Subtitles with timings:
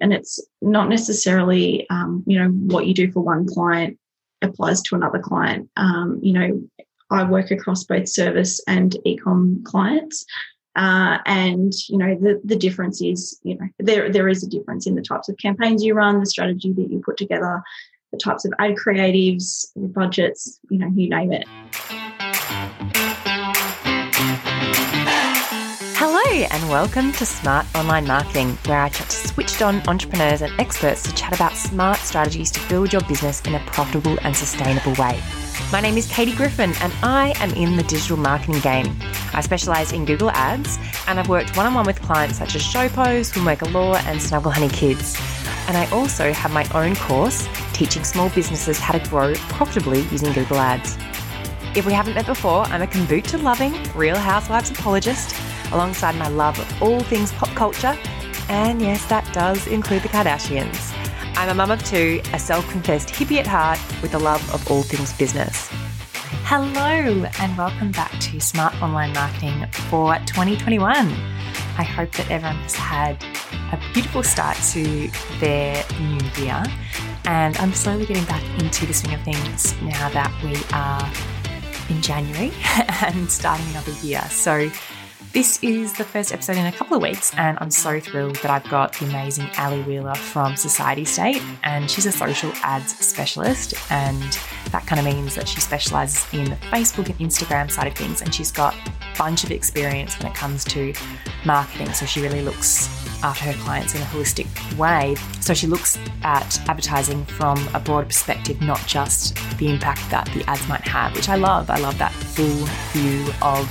[0.00, 3.98] And it's not necessarily, um, you know, what you do for one client
[4.42, 5.68] applies to another client.
[5.76, 6.62] Um, you know,
[7.10, 10.24] I work across both service and ecom clients.
[10.74, 14.86] Uh, and you know the the difference is you know there there is a difference
[14.86, 17.62] in the types of campaigns you run, the strategy that you put together,
[18.12, 21.46] the types of ad creatives, the budgets, you know, you name it.
[26.44, 31.02] And welcome to Smart Online Marketing, where I chat to switched on entrepreneurs and experts
[31.04, 35.18] to chat about smart strategies to build your business in a profitable and sustainable way.
[35.72, 38.94] My name is Katie Griffin, and I am in the digital marketing game.
[39.32, 42.62] I specialise in Google Ads, and I've worked one on one with clients such as
[42.62, 45.18] Showpo, Swimwear Galore, and Snuggle Hunny Kids.
[45.68, 50.34] And I also have my own course teaching small businesses how to grow profitably using
[50.34, 50.98] Google Ads.
[51.74, 55.34] If we haven't met before, I'm a kombucha loving, real housewives apologist
[55.72, 57.96] alongside my love of all things pop culture.
[58.48, 60.92] And yes, that does include the Kardashians.
[61.36, 64.70] I'm a mum of two, a self confessed hippie at heart with a love of
[64.70, 65.68] all things business.
[66.48, 70.94] Hello, and welcome back to Smart Online Marketing for 2021.
[71.78, 73.22] I hope that everyone has had
[73.72, 76.62] a beautiful start to their new year.
[77.24, 81.02] And I'm slowly getting back into the swing of things now that we are
[81.90, 82.52] in January
[83.02, 84.22] and starting another year.
[84.30, 84.70] So
[85.36, 88.50] this is the first episode in a couple of weeks, and I'm so thrilled that
[88.50, 93.74] I've got the amazing Ali Wheeler from Society State, and she's a social ads specialist,
[93.92, 94.22] and
[94.72, 98.22] that kind of means that she specializes in the Facebook and Instagram side of things,
[98.22, 100.94] and she's got a bunch of experience when it comes to
[101.44, 101.92] marketing.
[101.92, 102.88] So she really looks
[103.22, 104.46] after her clients in a holistic
[104.78, 105.16] way.
[105.40, 110.48] So she looks at advertising from a broader perspective, not just the impact that the
[110.48, 111.68] ads might have, which I love.
[111.68, 113.70] I love that full view of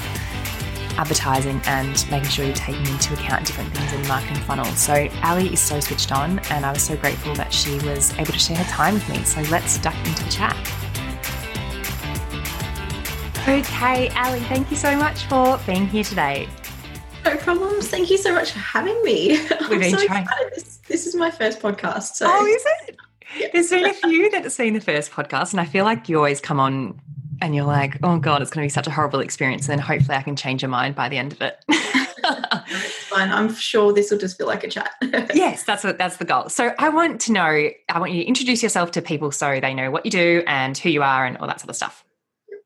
[0.97, 4.65] advertising and making sure you're taking into account different things in the marketing funnel.
[4.65, 8.33] So Ali is so switched on and I was so grateful that she was able
[8.33, 9.23] to share her time with me.
[9.23, 10.55] So let's duck into the chat.
[13.47, 16.47] Okay, Ali, thank you so much for being here today.
[17.23, 17.87] No problems.
[17.87, 19.39] Thank you so much for having me.
[19.69, 20.27] We've been so trying.
[20.53, 22.15] This, this, is my first podcast.
[22.15, 22.27] So.
[22.29, 22.97] Oh, is it?
[23.37, 23.47] Yeah.
[23.51, 26.15] There's been a few that have seen the first podcast, and I feel like you
[26.15, 27.01] always come on
[27.41, 29.67] and you're like, oh God, it's going to be such a horrible experience.
[29.67, 31.57] And then hopefully I can change your mind by the end of it.
[31.69, 33.31] it's fine.
[33.31, 34.91] I'm sure this will just feel like a chat.
[35.33, 36.49] yes, that's what that's the goal.
[36.49, 39.73] So I want to know, I want you to introduce yourself to people so they
[39.73, 42.03] know what you do and who you are and all that sort of stuff.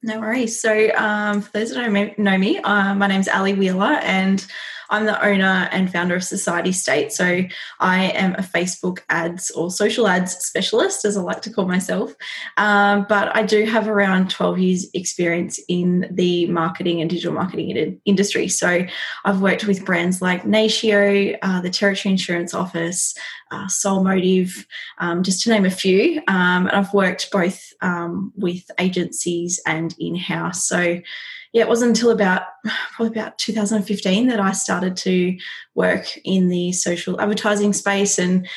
[0.02, 0.60] No worries.
[0.62, 4.46] So um, for those that don't know me, uh, my name's Ali Wheeler and
[4.90, 7.12] I'm the owner and founder of Society State.
[7.12, 7.44] So
[7.80, 12.14] I am a Facebook ads or social ads specialist, as I like to call myself.
[12.58, 18.00] Um, but I do have around 12 years' experience in the marketing and digital marketing
[18.06, 18.48] industry.
[18.48, 18.86] So
[19.26, 23.16] I've worked with brands like Natio, uh, the Territory Insurance Office,
[23.52, 24.66] uh, Soul Motive,
[25.00, 26.22] um, just to name a few.
[26.28, 30.68] Um, and I've worked both um, with agencies and in house.
[30.68, 31.00] So
[31.54, 32.44] yeah, it wasn't until about
[32.94, 35.38] probably about 2015 that I started to
[35.76, 38.48] work in the social advertising space and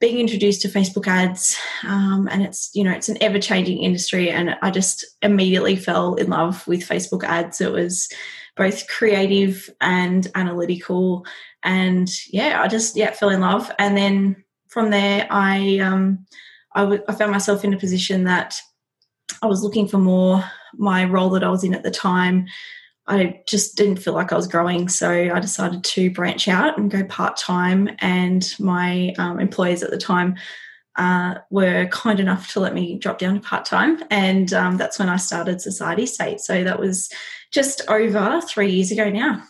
[0.00, 1.56] being introduced to Facebook ads.
[1.84, 6.14] Um, and it's you know it's an ever changing industry, and I just immediately fell
[6.14, 7.60] in love with Facebook ads.
[7.60, 8.08] It was
[8.56, 11.24] both creative and analytical,
[11.62, 13.70] and yeah, I just yeah fell in love.
[13.78, 16.26] And then from there, I um,
[16.74, 18.60] I, w- I found myself in a position that
[19.40, 20.44] I was looking for more
[20.78, 22.46] my role that I was in at the time,
[23.06, 24.88] I just didn't feel like I was growing.
[24.88, 27.90] So I decided to branch out and go part time.
[27.98, 30.36] And my um, employers at the time
[30.96, 34.02] uh, were kind enough to let me drop down to part time.
[34.10, 36.40] And um, that's when I started Society State.
[36.40, 37.10] So that was
[37.52, 39.42] just over three years ago now.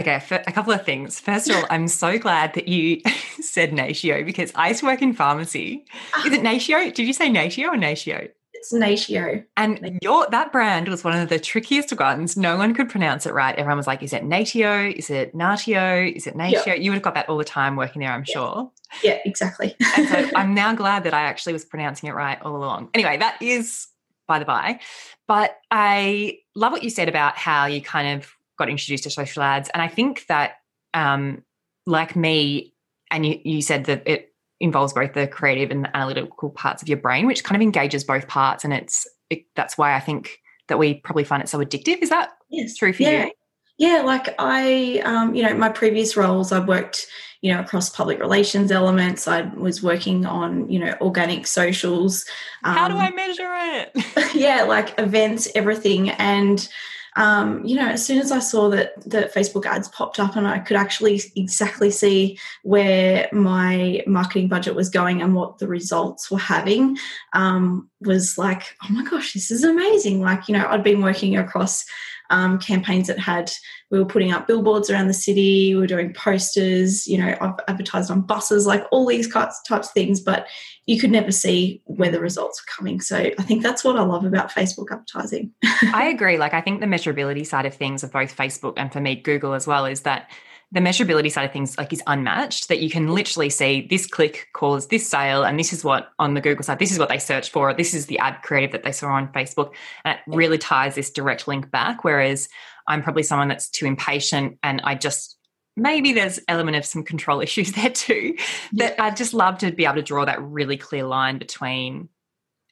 [0.00, 1.20] Okay, a couple of things.
[1.20, 3.02] First of all, I'm so glad that you
[3.40, 5.84] said Natio because I used to work in pharmacy.
[6.24, 6.92] Is it Natio?
[6.94, 8.30] Did you say Natio or Natio?
[8.60, 9.42] It's Natio.
[9.56, 12.36] And your that brand was one of the trickiest ones.
[12.36, 13.54] No one could pronounce it right.
[13.56, 14.94] Everyone was like, is it Natio?
[14.94, 16.14] Is it Natio?
[16.14, 16.66] Is it Natio?
[16.66, 16.78] Yep.
[16.80, 18.32] You would have got that all the time working there, I'm yeah.
[18.34, 18.70] sure.
[19.02, 19.74] Yeah, exactly.
[19.96, 22.90] and so I'm now glad that I actually was pronouncing it right all along.
[22.92, 23.86] Anyway, that is
[24.28, 24.80] by the by.
[25.26, 29.42] But I love what you said about how you kind of got introduced to social
[29.42, 29.70] ads.
[29.70, 30.58] And I think that
[30.92, 31.44] um,
[31.86, 32.74] like me,
[33.10, 34.29] and you, you said that it
[34.60, 38.04] involves both the creative and the analytical parts of your brain, which kind of engages
[38.04, 38.62] both parts.
[38.64, 41.98] And it's it, that's why I think that we probably find it so addictive.
[42.02, 42.76] Is that yes.
[42.76, 43.26] true for yeah.
[43.26, 43.32] you?
[43.78, 47.06] Yeah, like I, um, you know, my previous roles, I worked,
[47.40, 49.26] you know, across public relations elements.
[49.26, 52.26] I was working on, you know, organic socials.
[52.62, 54.34] Um, How do I measure it?
[54.34, 56.68] yeah, like events, everything, and
[57.16, 60.46] um, you know, as soon as I saw that that Facebook ads popped up and
[60.46, 66.30] I could actually exactly see where my marketing budget was going and what the results
[66.30, 66.96] were having,
[67.32, 70.20] um, was like, oh my gosh, this is amazing.
[70.20, 71.84] Like, you know, I'd been working across
[72.30, 73.50] um, campaigns that had
[73.90, 78.10] we were putting up billboards around the city we were doing posters you know advertised
[78.10, 80.46] on buses like all these types of things but
[80.86, 83.00] you could never see where the results were coming.
[83.00, 85.52] So i think that's what i love about facebook advertising.
[85.92, 86.38] I agree.
[86.38, 89.54] Like i think the measurability side of things of both facebook and for me google
[89.54, 90.30] as well is that
[90.72, 94.48] the measurability side of things like is unmatched that you can literally see this click
[94.52, 97.18] caused this sale and this is what on the google side this is what they
[97.18, 99.72] searched for this is the ad creative that they saw on facebook.
[100.04, 102.48] And it really ties this direct link back whereas
[102.86, 105.36] i'm probably someone that's too impatient and i just
[105.76, 108.36] maybe there's element of some control issues there too
[108.72, 112.08] but i'd just love to be able to draw that really clear line between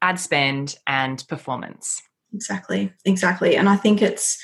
[0.02, 2.02] ad spend and performance.
[2.32, 2.92] Exactly.
[3.04, 3.56] Exactly.
[3.56, 4.40] And i think it's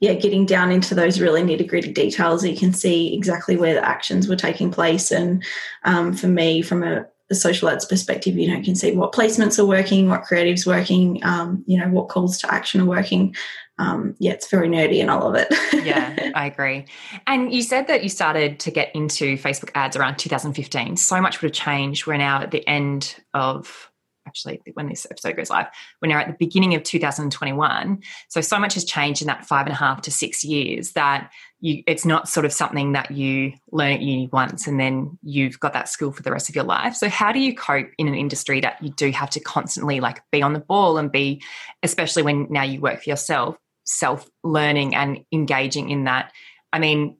[0.00, 3.84] yeah, getting down into those really nitty gritty details, you can see exactly where the
[3.84, 5.10] actions were taking place.
[5.10, 5.42] And
[5.84, 9.12] um, for me, from a, a, social ads perspective, you know, you can see what
[9.12, 13.34] placements are working, what creatives working, um, you know, what calls to action are working.
[13.78, 15.48] Um, yeah, it's very nerdy and I love it.
[15.84, 16.86] yeah, I agree.
[17.26, 20.96] And you said that you started to get into Facebook ads around 2015.
[20.96, 22.06] So much would have changed.
[22.06, 23.90] We're now at the end of
[24.28, 25.66] actually when this episode goes live
[26.00, 29.66] we're now at the beginning of 2021 so so much has changed in that five
[29.66, 31.30] and a half to six years that
[31.60, 35.58] you it's not sort of something that you learn at uni once and then you've
[35.58, 36.94] got that skill for the rest of your life.
[36.94, 40.22] So how do you cope in an industry that you do have to constantly like
[40.30, 41.42] be on the ball and be
[41.82, 46.32] especially when now you work for yourself self learning and engaging in that?
[46.72, 47.16] I mean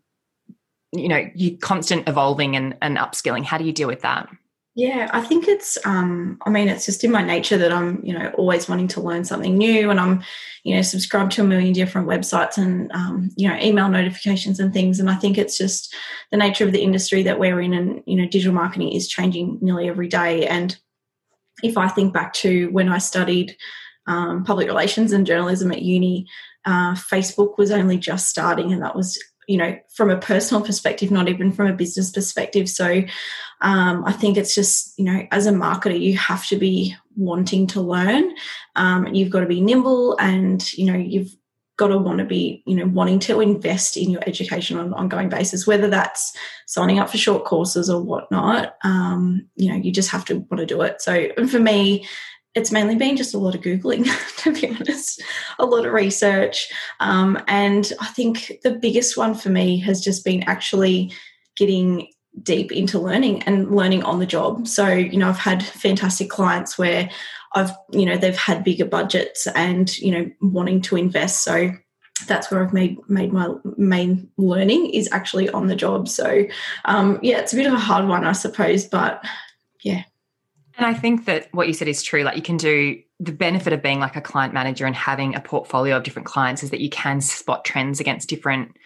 [0.92, 3.44] you know you constant evolving and, and upskilling.
[3.44, 4.28] How do you deal with that
[4.78, 8.16] yeah, I think it's um I mean it's just in my nature that I'm, you
[8.16, 10.22] know, always wanting to learn something new and I'm,
[10.62, 14.72] you know, subscribed to a million different websites and um, you know, email notifications and
[14.72, 15.00] things.
[15.00, 15.92] And I think it's just
[16.30, 19.58] the nature of the industry that we're in and, you know, digital marketing is changing
[19.60, 20.46] nearly every day.
[20.46, 20.78] And
[21.64, 23.56] if I think back to when I studied
[24.06, 26.28] um, public relations and journalism at uni,
[26.66, 31.10] uh, Facebook was only just starting, and that was you know from a personal perspective
[31.10, 32.68] not even from a business perspective.
[32.68, 33.02] So
[33.60, 37.66] um, i think it's just you know as a marketer you have to be wanting
[37.66, 38.32] to learn.
[38.76, 41.34] Um, you've got to be nimble and you know you've
[41.76, 44.94] got to want to be you know wanting to invest in your education on an
[44.94, 46.36] ongoing basis whether that's
[46.66, 48.76] signing up for short courses or whatnot.
[48.84, 51.00] Um, you know you just have to want to do it.
[51.00, 52.06] So and for me
[52.54, 54.06] it's mainly been just a lot of Googling,
[54.38, 55.22] to be honest,
[55.58, 56.68] a lot of research.
[57.00, 61.12] Um, and I think the biggest one for me has just been actually
[61.56, 62.08] getting
[62.42, 64.66] deep into learning and learning on the job.
[64.66, 67.10] So, you know, I've had fantastic clients where
[67.54, 71.42] I've, you know, they've had bigger budgets and, you know, wanting to invest.
[71.42, 71.72] So
[72.26, 76.08] that's where I've made made my main learning is actually on the job.
[76.08, 76.44] So
[76.84, 79.24] um, yeah, it's a bit of a hard one, I suppose, but
[79.82, 80.02] yeah.
[80.78, 82.22] And I think that what you said is true.
[82.22, 85.40] Like you can do the benefit of being like a client manager and having a
[85.40, 88.76] portfolio of different clients is that you can spot trends against different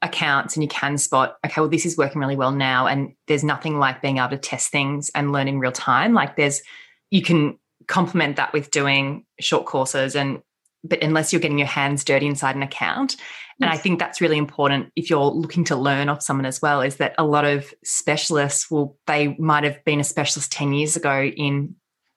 [0.00, 2.86] accounts and you can spot, okay, well, this is working really well now.
[2.86, 6.14] And there's nothing like being able to test things and learn in real time.
[6.14, 6.62] Like there's,
[7.10, 10.40] you can complement that with doing short courses and
[10.84, 13.16] but unless you're getting your hands dirty inside an account.
[13.60, 16.80] And I think that's really important if you're looking to learn off someone as well,
[16.80, 20.96] is that a lot of specialists will, they might have been a specialist 10 years
[20.96, 21.76] ago in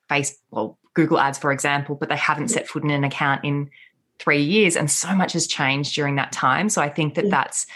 [0.09, 3.69] face, well, Google ads, for example, but they haven't set foot in an account in
[4.17, 4.75] three years.
[4.75, 6.69] And so much has changed during that time.
[6.69, 7.67] So I think that that's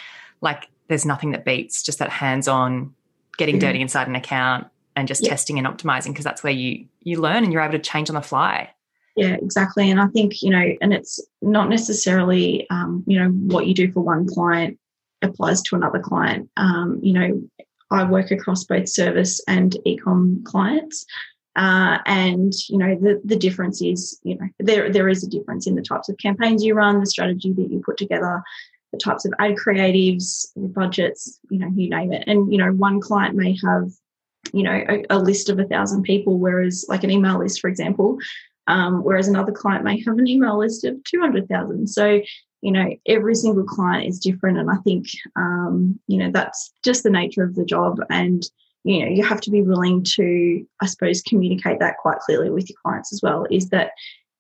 [0.41, 2.95] like, there's nothing that beats just that hands on
[3.37, 3.67] getting mm-hmm.
[3.67, 5.29] dirty inside an account and just yeah.
[5.29, 8.15] testing and optimizing because that's where you you learn and you're able to change on
[8.15, 8.69] the fly
[9.15, 9.89] yeah, exactly.
[9.89, 13.91] And I think, you know, and it's not necessarily, um, you know, what you do
[13.91, 14.77] for one client
[15.21, 16.49] applies to another client.
[16.57, 17.41] Um, you know,
[17.91, 21.05] I work across both service and ecom clients.
[21.55, 25.67] Uh, and you know the the difference is you know there there is a difference
[25.67, 28.41] in the types of campaigns you run, the strategy that you put together,
[28.93, 32.23] the types of ad creatives, budgets, you know you name it.
[32.27, 33.89] And you know one client may have
[34.53, 37.67] you know a, a list of a thousand people, whereas like an email list, for
[37.67, 38.19] example,
[38.69, 41.87] um, whereas another client may have an email list of 200,000.
[41.87, 42.21] So,
[42.61, 44.59] you know, every single client is different.
[44.59, 47.99] And I think, um, you know, that's just the nature of the job.
[48.11, 48.43] And,
[48.83, 52.69] you know, you have to be willing to, I suppose, communicate that quite clearly with
[52.69, 53.91] your clients as well is that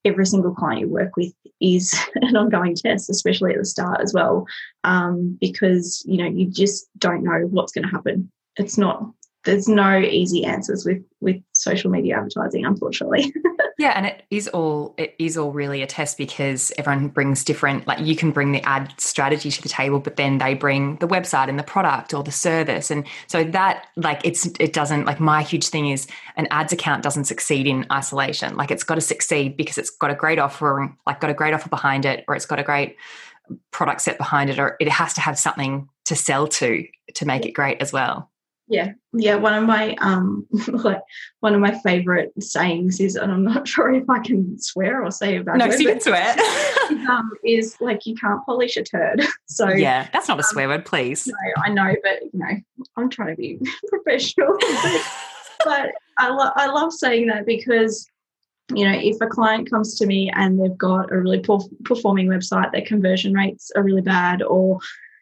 [0.05, 4.13] every single client you work with is an ongoing test, especially at the start as
[4.13, 4.45] well,
[4.83, 8.31] um, because, you know, you just don't know what's going to happen.
[8.57, 9.11] It's not
[9.45, 13.33] there's no easy answers with with social media advertising unfortunately
[13.79, 17.87] Yeah, and it is all it is all really a test because everyone brings different
[17.87, 21.07] like you can bring the ad strategy to the table, but then they bring the
[21.07, 22.91] website and the product or the service.
[22.91, 27.03] And so that like it's it doesn't like my huge thing is an ads account
[27.03, 28.57] doesn't succeed in isolation.
[28.57, 31.53] Like it's got to succeed because it's got a great offer, like got a great
[31.53, 32.97] offer behind it, or it's got a great
[33.71, 37.45] product set behind it, or it has to have something to sell to to make
[37.45, 38.29] it great as well.
[38.69, 39.35] Yeah, yeah.
[39.35, 41.01] One of my um, like
[41.39, 45.11] one of my favorite sayings is, and I'm not sure if I can swear or
[45.11, 45.69] say about no, it.
[45.69, 46.35] No, you can swear.
[47.09, 49.25] um, is like you can't polish a turd.
[49.47, 51.25] So yeah, that's not a swear um, word, please.
[51.25, 51.33] No,
[51.63, 54.55] I know, but you know, I'm trying to be professional.
[54.59, 55.01] but,
[55.65, 58.07] but I, lo- I love saying that because
[58.75, 62.27] you know, if a client comes to me and they've got a really poor performing
[62.27, 64.79] website, their conversion rates are really bad, or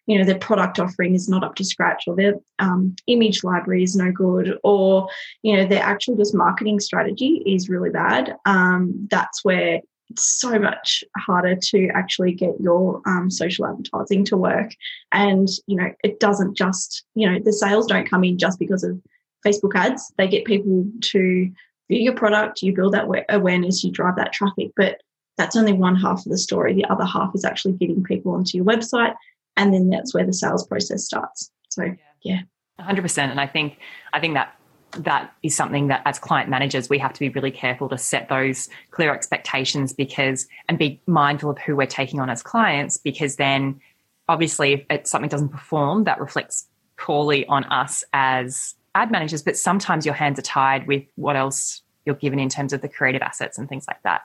[0.07, 3.83] you know their product offering is not up to scratch or their um, image library
[3.83, 5.07] is no good or
[5.43, 8.35] you know their actual just marketing strategy is really bad.
[8.45, 14.37] Um, that's where it's so much harder to actually get your um, social advertising to
[14.37, 14.73] work.
[15.11, 18.83] And you know it doesn't just you know the sales don't come in just because
[18.83, 18.99] of
[19.45, 20.11] facebook ads.
[20.17, 21.51] They get people to
[21.89, 24.71] view your product you build that awareness you drive that traffic.
[24.75, 25.01] But
[25.37, 26.73] that's only one half of the story.
[26.73, 29.13] The other half is actually getting people onto your website
[29.57, 31.51] and then that's where the sales process starts.
[31.69, 31.83] So
[32.21, 32.41] yeah.
[32.79, 33.79] 100% and i think
[34.13, 34.55] i think that
[34.91, 38.29] that is something that as client managers we have to be really careful to set
[38.29, 43.37] those clear expectations because and be mindful of who we're taking on as clients because
[43.37, 43.81] then
[44.29, 49.41] obviously if it, something doesn't perform that reflects poorly on us as ad managers.
[49.41, 52.89] But sometimes your hands are tied with what else you're given in terms of the
[52.89, 54.21] creative assets and things like that.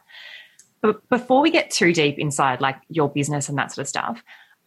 [0.81, 4.23] But before we get too deep inside like your business and that sort of stuff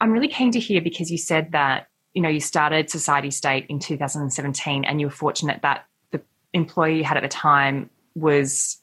[0.06, 3.66] I'm really keen to hear because you said that you know you started Society State
[3.70, 6.22] in 2017, and you were fortunate that the
[6.54, 8.78] employee you had at the time was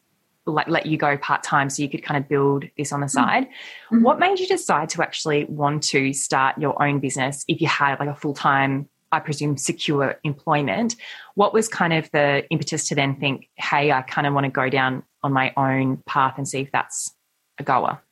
[0.46, 3.06] like let you go part time so you could kind of build this on the
[3.06, 3.10] mm.
[3.10, 3.44] side.
[3.44, 4.02] Mm-hmm.
[4.02, 8.00] What made you decide to actually want to start your own business if you had
[8.00, 10.96] like a full time, I presume, secure employment?
[11.36, 14.50] What was kind of the impetus to then think, hey, I kind of want to
[14.50, 17.14] go down on my own path and see if that's
[17.58, 18.02] a goer?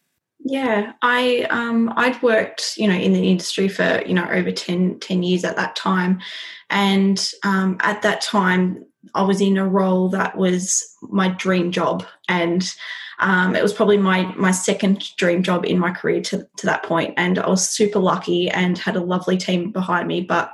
[0.42, 4.98] Yeah, I um, I'd worked, you know, in the industry for you know over 10,
[5.00, 6.20] 10 years at that time,
[6.70, 12.06] and um, at that time I was in a role that was my dream job,
[12.28, 12.66] and
[13.18, 16.84] um, it was probably my my second dream job in my career to to that
[16.84, 20.52] point, and I was super lucky and had a lovely team behind me, but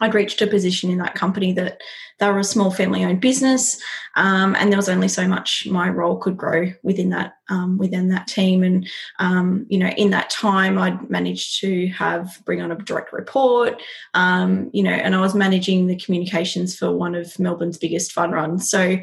[0.00, 1.80] I'd reached a position in that company that
[2.18, 3.80] they were a small family owned business,
[4.16, 8.08] um, and there was only so much my role could grow within that um, within
[8.08, 8.62] that team.
[8.62, 8.88] And
[9.18, 13.80] um, you know, in that time, I'd managed to have bring on a direct report,
[14.14, 18.30] um, you know, and I was managing the communications for one of Melbourne's biggest fun
[18.30, 18.70] runs.
[18.70, 18.96] So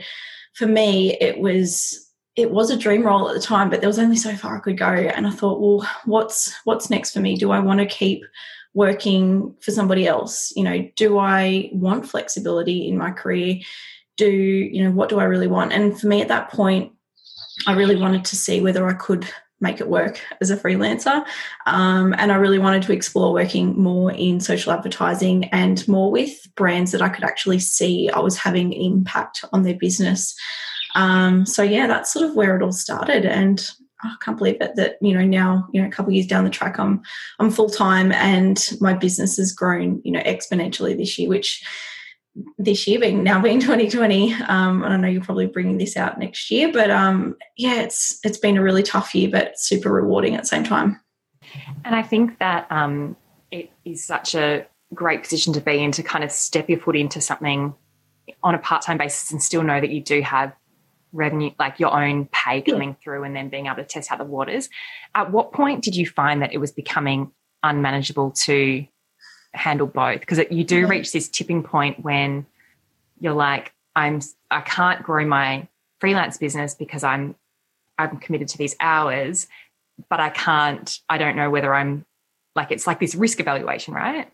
[0.54, 2.00] for me, it was
[2.36, 4.60] it was a dream role at the time, but there was only so far I
[4.60, 4.86] could go.
[4.86, 7.36] And I thought, well, what's what's next for me?
[7.36, 8.24] Do I want to keep
[8.74, 10.52] working for somebody else?
[10.56, 13.58] You know, do I want flexibility in my career?
[14.18, 15.74] Do, you know, what do I really want?
[15.74, 16.92] And for me at that point,
[17.68, 19.28] I really wanted to see whether I could
[19.64, 21.26] make it work as a freelancer.
[21.66, 26.48] Um, and I really wanted to explore working more in social advertising and more with
[26.56, 30.36] brands that I could actually see I was having impact on their business.
[30.96, 33.26] Um, so yeah, that's sort of where it all started.
[33.26, 33.68] And
[34.04, 36.44] I can't believe it that you know now you know a couple of years down
[36.44, 37.02] the track I'm
[37.40, 41.64] I'm full time and my business has grown you know exponentially this year, which
[42.58, 46.20] this year being now being 2020 um, and I know you're probably bringing this out
[46.20, 50.36] next year, but um, yeah, it's it's been a really tough year, but super rewarding
[50.36, 51.00] at the same time.
[51.86, 53.16] And I think that um,
[53.52, 56.96] it is such a great position to be in to kind of step your foot
[56.96, 57.74] into something
[58.42, 60.54] on a part-time basis and still know that you do have
[61.14, 64.26] revenue, like your own pay coming through and then being able to test out the
[64.26, 64.70] waters.
[65.16, 68.86] At what point did you find that it was becoming unmanageable to
[69.54, 70.20] handle both?
[70.20, 72.46] Because you do reach this tipping point when
[73.20, 75.68] you're like, I'm, I can't grow my
[76.00, 77.36] freelance business because I'm,
[77.98, 79.48] I'm committed to these hours,
[80.10, 82.06] but I can't, I don't know whether I'm
[82.56, 84.30] like, it's like this risk evaluation, right?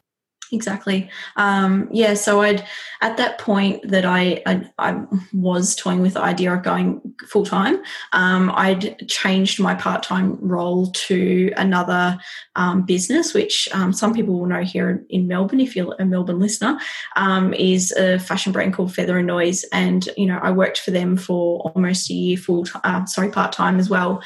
[0.51, 1.09] Exactly.
[1.35, 2.15] Um, yeah.
[2.15, 2.65] So I'd
[3.01, 7.45] at that point that I I, I was toying with the idea of going full
[7.45, 7.81] time.
[8.13, 12.17] Um, I'd changed my part time role to another
[12.55, 16.39] um, business, which um, some people will know here in Melbourne, if you're a Melbourne
[16.39, 16.79] listener,
[17.15, 20.91] um, is a fashion brand called Feather and Noise, and you know I worked for
[20.91, 22.65] them for almost a year full.
[22.83, 24.21] Uh, sorry, part time as well.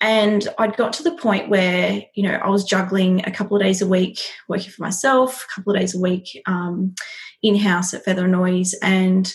[0.00, 3.62] And I'd got to the point where, you know, I was juggling a couple of
[3.62, 6.94] days a week working for myself, a couple of days a week um,
[7.42, 8.74] in house at Feather Noise.
[8.82, 9.34] And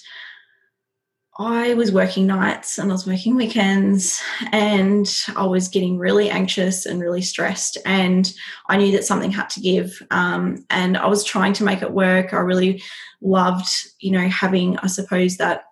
[1.39, 6.85] I was working nights and I was working weekends and I was getting really anxious
[6.85, 7.79] and really stressed.
[7.83, 8.31] And
[8.69, 9.99] I knew that something had to give.
[10.11, 12.33] Um, and I was trying to make it work.
[12.33, 12.83] I really
[13.21, 15.63] loved, you know, having, I suppose, that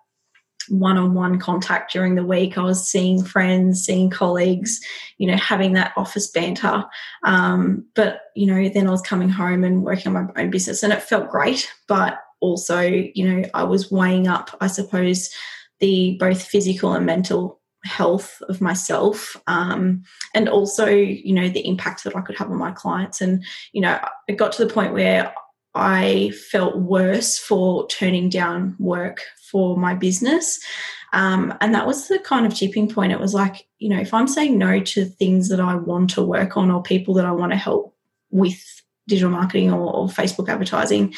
[0.70, 2.56] one on one contact during the week.
[2.56, 4.80] I was seeing friends, seeing colleagues,
[5.18, 6.84] you know, having that office banter.
[7.24, 10.82] Um, but, you know, then I was coming home and working on my own business
[10.82, 11.70] and it felt great.
[11.88, 15.30] But also, you know, I was weighing up, I suppose,
[15.80, 20.02] the both physical and mental health of myself um,
[20.34, 23.80] and also you know the impact that i could have on my clients and you
[23.80, 23.98] know
[24.28, 25.32] it got to the point where
[25.74, 30.60] i felt worse for turning down work for my business
[31.12, 34.14] um, and that was the kind of tipping point it was like you know if
[34.14, 37.32] i'm saying no to things that i want to work on or people that i
[37.32, 37.96] want to help
[38.30, 38.58] with
[39.08, 41.12] digital marketing or, or facebook advertising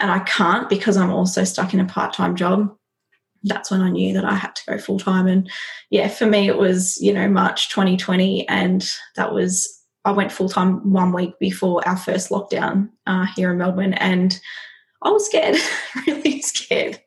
[0.00, 2.74] and I can't because I'm also stuck in a part time job,
[3.44, 5.26] that's when I knew that I had to go full time.
[5.26, 5.50] And
[5.90, 8.48] yeah, for me, it was, you know, March 2020.
[8.48, 13.50] And that was, I went full time one week before our first lockdown uh, here
[13.52, 13.94] in Melbourne.
[13.94, 14.40] And
[15.02, 15.56] I was scared,
[16.06, 17.00] really scared.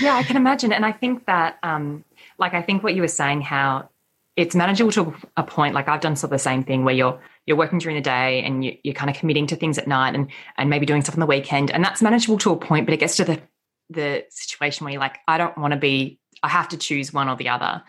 [0.00, 0.72] Yeah, I can imagine.
[0.72, 2.04] And I think that, um,
[2.38, 3.88] like, I think what you were saying, how
[4.36, 5.74] it's manageable to a point.
[5.74, 8.42] Like, I've done sort of the same thing where you're, you're working during the day
[8.42, 11.16] and you, are kind of committing to things at night and and maybe doing stuff
[11.16, 13.40] on the weekend and that's manageable to a point but it gets to the
[13.88, 17.28] the situation where you're like i don't want to be i have to choose one
[17.28, 17.82] or the other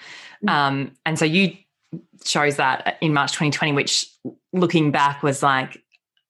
[0.43, 0.50] mm-hmm.
[0.50, 1.55] um, and so you
[2.24, 4.05] chose that in march 2020 which
[4.53, 5.81] looking back was like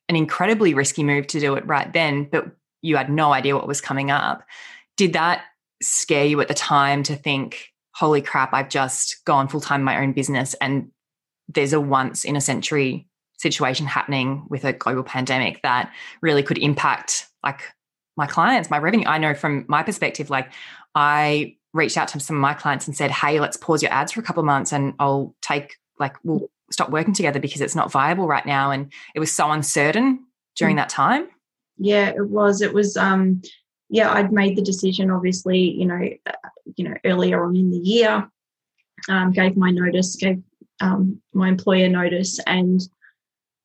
[0.09, 2.45] an incredibly risky move to do it right then but
[2.81, 4.43] you had no idea what was coming up
[4.97, 5.43] did that
[5.81, 10.01] scare you at the time to think holy crap i've just gone full time my
[10.01, 10.89] own business and
[11.47, 15.91] there's a once in a century situation happening with a global pandemic that
[16.21, 17.61] really could impact like
[18.17, 19.07] my clients, my revenue.
[19.07, 20.51] I know from my perspective, like
[20.93, 24.11] I reached out to some of my clients and said, Hey, let's pause your ads
[24.11, 27.75] for a couple of months and I'll take like we'll stop working together because it's
[27.75, 28.71] not viable right now.
[28.71, 30.25] And it was so uncertain
[30.55, 30.79] during mm.
[30.79, 31.27] that time.
[31.77, 32.61] Yeah, it was.
[32.61, 33.41] It was um
[33.89, 37.77] yeah, I'd made the decision obviously, you know, uh, you know, earlier on in the
[37.77, 38.29] year,
[39.09, 40.41] um, gave my notice, gave
[40.79, 42.81] um, my employer notice and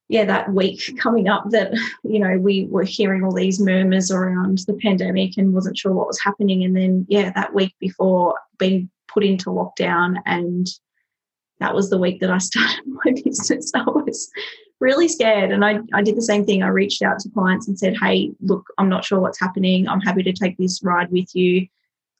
[0.09, 1.73] yeah, that week coming up that,
[2.05, 6.07] you know, we were hearing all these murmurs around the pandemic and wasn't sure what
[6.07, 6.63] was happening.
[6.63, 10.69] And then, yeah, that week before being put into lockdown and
[11.59, 13.73] that was the week that I started my business.
[13.75, 14.31] I was
[14.79, 15.51] really scared.
[15.51, 16.63] And I, I did the same thing.
[16.63, 19.89] I reached out to clients and said, Hey, look, I'm not sure what's happening.
[19.89, 21.67] I'm happy to take this ride with you.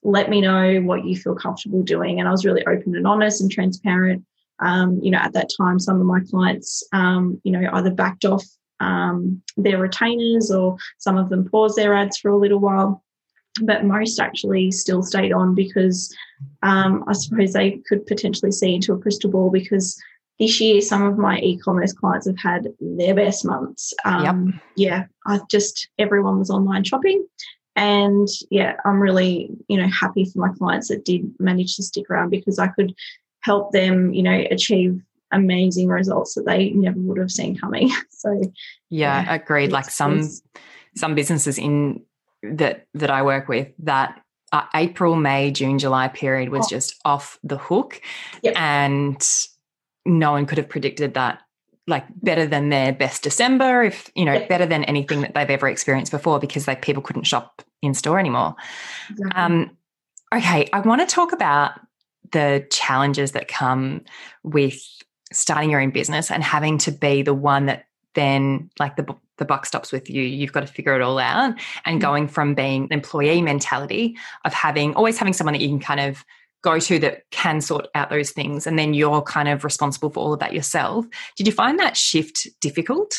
[0.03, 2.19] Let me know what you feel comfortable doing.
[2.19, 4.25] And I was really open and honest and transparent
[4.59, 8.25] um, you know, at that time, some of my clients, um, you know, either backed
[8.25, 8.43] off
[8.79, 13.03] um, their retainers or some of them paused their ads for a little while.
[13.63, 16.15] But most actually still stayed on because
[16.61, 19.99] um, I suppose they could potentially see into a crystal ball because
[20.39, 23.93] this year some of my e-commerce clients have had their best months.
[24.05, 24.61] Um, yep.
[24.75, 27.25] Yeah, I just everyone was online shopping,
[27.75, 32.09] and yeah, I'm really you know happy for my clients that did manage to stick
[32.11, 32.93] around because I could
[33.47, 37.89] help them, you know, achieve amazing results that they never would have seen coming.
[38.09, 38.31] So
[38.89, 39.71] yeah, yeah agreed.
[39.71, 40.27] Like some
[40.95, 42.03] some businesses in
[42.41, 44.19] that that I work with that
[44.51, 46.69] uh, April, May, June, July period was oh.
[46.69, 48.01] just off the hook,
[48.41, 48.55] yep.
[48.57, 49.21] and
[50.03, 51.43] no one could have predicted that
[51.85, 54.49] like better than their best December, if you know, yep.
[54.49, 58.19] better than anything that they've ever experienced before, because like people couldn't shop in store
[58.19, 58.55] anymore.
[59.11, 59.31] Exactly.
[59.39, 59.77] Um,
[60.33, 61.79] okay, I want to talk about
[62.31, 64.01] the challenges that come
[64.43, 64.79] with
[65.31, 69.45] starting your own business and having to be the one that then like the the
[69.45, 70.23] buck stops with you.
[70.23, 71.53] You've got to figure it all out
[71.85, 72.01] and mm.
[72.01, 75.99] going from being an employee mentality of having always having someone that you can kind
[75.99, 76.25] of
[76.63, 80.19] go to that can sort out those things and then you're kind of responsible for
[80.19, 81.05] all of that yourself.
[81.35, 83.15] Did you find that shift difficult?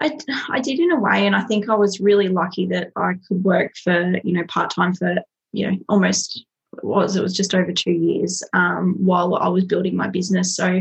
[0.00, 0.16] I,
[0.50, 3.42] I did in a way and i think i was really lucky that i could
[3.42, 5.16] work for you know part-time for
[5.52, 6.44] you know almost
[6.78, 10.56] it was it was just over two years um, while I was building my business.
[10.56, 10.80] So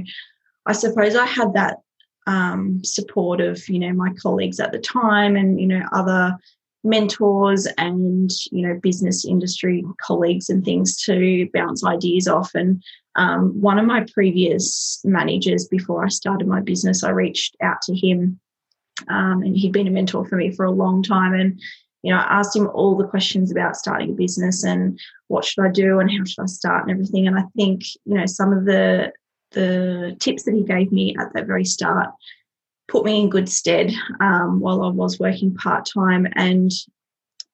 [0.66, 1.78] I suppose I had that
[2.28, 6.38] um, support of you know my colleagues at the time and you know other
[6.84, 12.84] mentors and you know business industry colleagues and things to bounce ideas off and
[13.16, 17.96] um, one of my previous managers before i started my business i reached out to
[17.96, 18.40] him
[19.10, 21.60] um, and he'd been a mentor for me for a long time and
[22.04, 25.66] you know, I asked him all the questions about starting a business and what should
[25.66, 27.28] I do and how should I start and everything.
[27.28, 29.12] And I think, you know, some of the
[29.52, 32.10] the tips that he gave me at that very start
[32.90, 36.28] put me in good stead um, while I was working part time.
[36.36, 36.72] And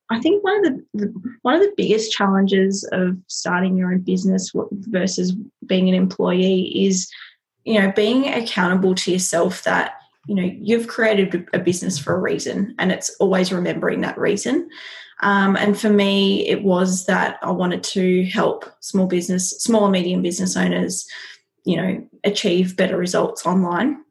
[0.09, 3.99] I think one of the, the, one of the biggest challenges of starting your own
[3.99, 5.33] business versus
[5.65, 7.09] being an employee is,
[7.63, 9.93] you know, being accountable to yourself that
[10.27, 14.69] you know you've created a business for a reason, and it's always remembering that reason.
[15.21, 19.91] Um, and for me, it was that I wanted to help small business, small and
[19.93, 21.07] medium business owners,
[21.65, 24.03] you know, achieve better results online.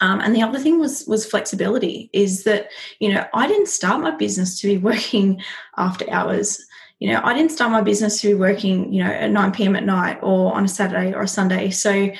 [0.00, 2.10] Um, and the other thing was was flexibility.
[2.12, 2.68] Is that
[3.00, 5.42] you know I didn't start my business to be working
[5.76, 6.64] after hours.
[6.98, 9.76] You know I didn't start my business to be working you know at nine p.m.
[9.76, 11.70] at night or on a Saturday or a Sunday.
[11.70, 12.10] So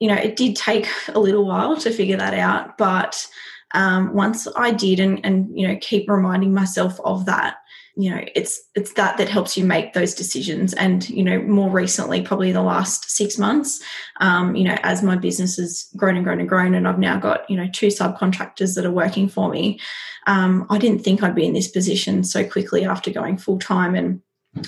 [0.00, 3.26] you know it did take a little while to figure that out, but
[3.74, 7.56] um, once I did, and and you know keep reminding myself of that,
[7.96, 10.72] you know it's it's that that helps you make those decisions.
[10.74, 13.80] And you know more recently probably the last six months
[14.20, 17.18] um, you know as my business has grown and grown and grown and i've now
[17.18, 19.80] got you know two subcontractors that are working for me
[20.26, 23.94] um, i didn't think i'd be in this position so quickly after going full time
[23.94, 24.22] and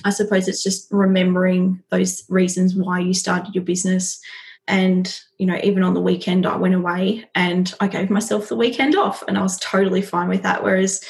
[0.05, 4.21] i suppose it's just remembering those reasons why you started your business
[4.68, 8.57] and you know even on the weekend i went away and i gave myself the
[8.57, 11.05] weekend off and i was totally fine with that whereas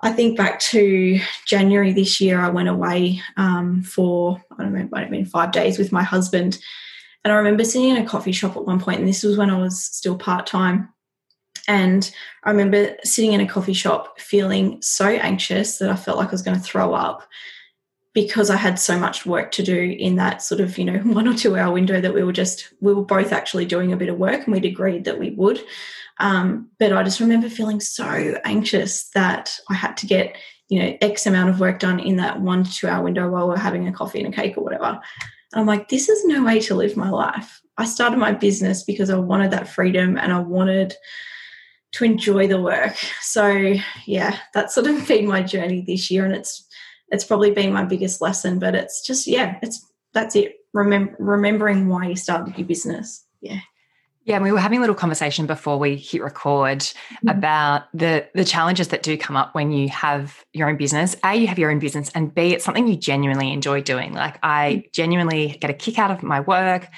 [0.00, 4.80] I think back to January this year, I went away um, for, I don't know,
[4.80, 6.58] it might have been five days with my husband.
[7.24, 9.50] And I remember sitting in a coffee shop at one point, and this was when
[9.50, 10.88] I was still part time.
[11.66, 12.10] And
[12.44, 16.32] I remember sitting in a coffee shop feeling so anxious that I felt like I
[16.32, 17.26] was going to throw up
[18.14, 21.28] because I had so much work to do in that sort of, you know, one
[21.28, 24.08] or two hour window that we were just, we were both actually doing a bit
[24.08, 25.62] of work and we'd agreed that we would.
[26.20, 28.04] Um, but I just remember feeling so
[28.44, 30.36] anxious that I had to get,
[30.68, 33.48] you know, X amount of work done in that one to two hour window while
[33.48, 35.00] we're having a coffee and a cake or whatever.
[35.52, 37.60] And I'm like, this is no way to live my life.
[37.76, 40.94] I started my business because I wanted that freedom and I wanted
[41.92, 42.96] to enjoy the work.
[43.20, 46.24] So yeah, that's sort of been my journey this year.
[46.24, 46.66] And it's
[47.10, 50.54] it's probably been my biggest lesson, but it's just, yeah, it's that's it.
[50.72, 53.24] Remember remembering why you started your business.
[53.40, 53.60] Yeah.
[54.24, 57.28] Yeah, and we were having a little conversation before we hit record mm-hmm.
[57.28, 61.16] about the the challenges that do come up when you have your own business.
[61.24, 64.12] A, you have your own business, and B, it's something you genuinely enjoy doing.
[64.12, 64.88] Like I mm-hmm.
[64.92, 66.88] genuinely get a kick out of my work.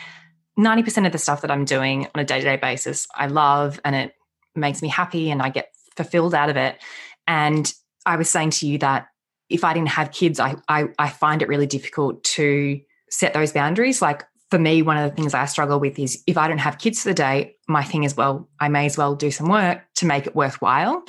[0.59, 4.13] 90% of the stuff that I'm doing on a day-to-day basis, I love and it
[4.57, 6.83] makes me happy and I get fulfilled out of it.
[7.29, 7.73] And
[8.05, 9.07] I was saying to you that
[9.51, 13.53] if I didn't have kids, I I, I find it really difficult to set those
[13.53, 14.01] boundaries.
[14.01, 16.79] Like for me, one of the things I struggle with is if I don't have
[16.79, 19.83] kids for the day, my thing is, well, I may as well do some work
[19.97, 21.05] to make it worthwhile.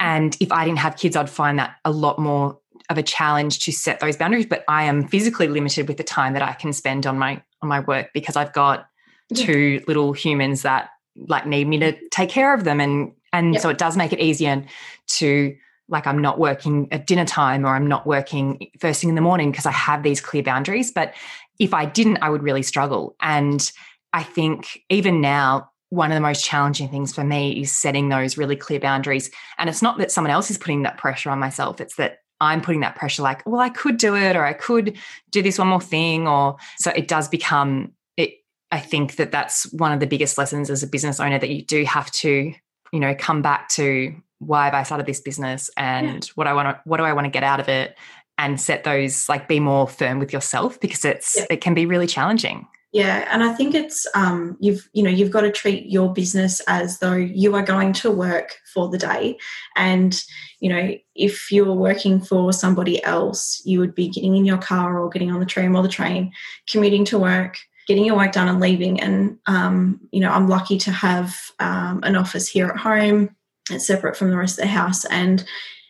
[0.00, 3.60] And if I didn't have kids, I'd find that a lot more of a challenge
[3.60, 4.46] to set those boundaries.
[4.46, 7.68] But I am physically limited with the time that I can spend on my on
[7.68, 8.88] my work because I've got
[9.34, 12.06] two little humans that like need me to mm-hmm.
[12.10, 12.80] take care of them.
[12.80, 13.62] And and yep.
[13.62, 14.64] so it does make it easier
[15.08, 15.56] to
[15.88, 19.20] like I'm not working at dinner time or I'm not working first thing in the
[19.20, 20.90] morning because I have these clear boundaries.
[20.90, 21.14] But
[21.58, 23.14] if I didn't, I would really struggle.
[23.20, 23.70] And
[24.12, 28.36] I think even now, one of the most challenging things for me is setting those
[28.36, 29.30] really clear boundaries.
[29.56, 32.60] And it's not that someone else is putting that pressure on myself, it's that I'm
[32.60, 34.96] putting that pressure like, well, I could do it, or I could
[35.30, 36.26] do this one more thing.
[36.26, 38.34] Or so it does become, it,
[38.70, 41.62] I think that that's one of the biggest lessons as a business owner that you
[41.62, 42.52] do have to,
[42.92, 46.32] you know, come back to why have I started this business and yeah.
[46.34, 47.96] what I want to, what do I want to get out of it
[48.38, 51.46] and set those like be more firm with yourself because it's yeah.
[51.50, 55.30] it can be really challenging yeah and i think it's um you've you know you've
[55.30, 59.36] got to treat your business as though you are going to work for the day
[59.76, 60.22] and
[60.60, 64.98] you know if you're working for somebody else you would be getting in your car
[64.98, 66.32] or getting on the tram or the train
[66.70, 70.78] commuting to work getting your work done and leaving and um, you know i'm lucky
[70.78, 73.30] to have um, an office here at home
[73.70, 75.44] it's separate from the rest of the house and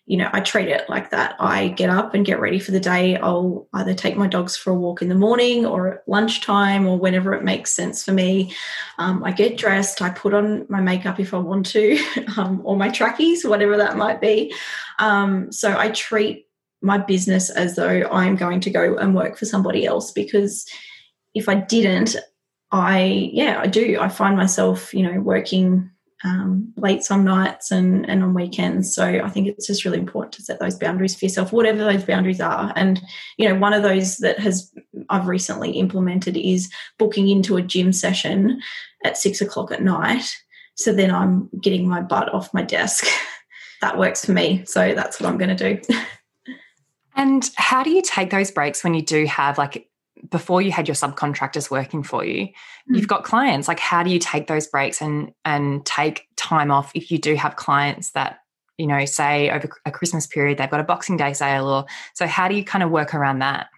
[0.07, 1.35] you know, I treat it like that.
[1.41, 3.17] I get up and get ready for the day.
[3.17, 6.97] I'll either take my dogs for a walk in the morning or at lunchtime or
[6.97, 8.55] whenever it makes sense for me.
[8.99, 10.01] Um, I get dressed.
[10.01, 11.99] I put on my makeup if I want to,
[12.37, 14.55] um, or my trackies, whatever that might be.
[15.01, 16.47] Um, so I treat
[16.83, 20.67] my business as though I'm going to go and work for somebody else because
[21.35, 22.15] if I didn't,
[22.71, 23.99] I, yeah, I do.
[24.01, 25.91] I find myself, you know, working
[26.25, 28.95] um, late some nights and, and on weekends.
[28.95, 32.05] So I think it's just really important to set those boundaries for yourself, whatever those
[32.05, 32.73] boundaries are.
[32.75, 33.01] And,
[33.37, 34.73] you know, one of those that has
[35.09, 38.61] I've recently implemented is booking into a gym session
[39.05, 40.35] at six o'clock at night.
[40.75, 43.07] So then I'm getting my butt off my desk.
[43.81, 44.65] that works for me.
[44.65, 45.95] So that's what I'm going to do.
[47.17, 49.89] and how do you take those breaks when you do have like
[50.31, 52.95] before you had your subcontractors working for you mm-hmm.
[52.95, 56.91] you've got clients like how do you take those breaks and and take time off
[56.95, 58.39] if you do have clients that
[58.79, 62.27] you know, say over a Christmas period, they've got a Boxing Day sale, or so
[62.27, 63.69] how do you kind of work around that?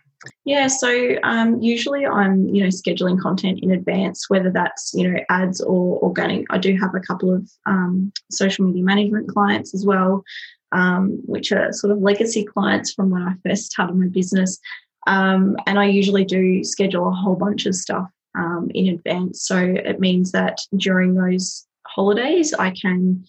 [0.45, 5.21] Yeah, so um, usually I'm, you know, scheduling content in advance, whether that's, you know,
[5.29, 6.47] ads or organic.
[6.51, 10.25] I do have a couple of um, social media management clients as well,
[10.73, 14.59] um, which are sort of legacy clients from when I first started my business.
[15.07, 19.47] Um, and I usually do schedule a whole bunch of stuff um, in advance.
[19.47, 23.25] So it means that during those holidays, I can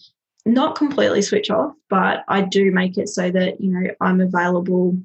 [0.46, 4.98] not completely switch off, but I do make it so that, you know, I'm available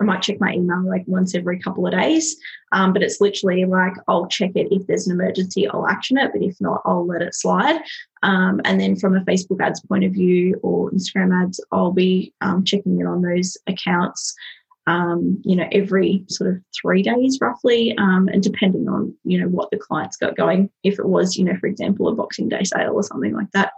[0.00, 2.36] I might check my email like once every couple of days.
[2.72, 6.32] Um, but it's literally like I'll check it if there's an emergency, I'll action it.
[6.32, 7.80] But if not, I'll let it slide.
[8.22, 12.34] Um, and then from a Facebook ads point of view or Instagram ads, I'll be
[12.40, 14.34] um, checking in on those accounts.
[14.88, 19.48] Um, you know, every sort of three days roughly, um, and depending on you know
[19.48, 20.70] what the client's got going.
[20.84, 23.72] If it was, you know, for example, a Boxing Day sale or something like that,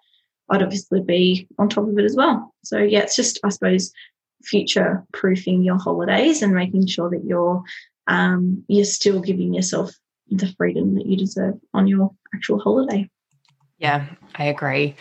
[0.51, 2.55] I'd obviously be on top of it as well.
[2.62, 3.92] So yeah, it's just I suppose
[4.44, 7.62] future proofing your holidays and making sure that you're
[8.07, 9.92] um, you're still giving yourself
[10.31, 13.09] the freedom that you deserve on your actual holiday.
[13.79, 14.97] Yeah, I agree.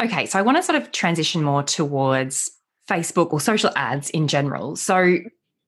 [0.00, 2.50] Okay, so I want to sort of transition more towards
[2.88, 4.76] Facebook or social ads in general.
[4.76, 5.18] So,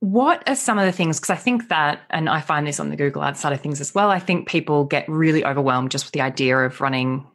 [0.00, 1.20] what are some of the things?
[1.20, 3.80] Because I think that, and I find this on the Google Ads side of things
[3.80, 7.26] as well, I think people get really overwhelmed just with the idea of running